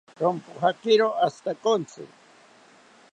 [0.19, 2.01] Rompojakiro ashitakontzi